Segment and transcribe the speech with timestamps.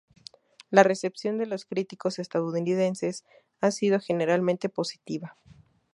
[0.71, 3.23] La recepción de los críticos estadounidenses
[3.59, 5.35] ha sido generalmente positiva.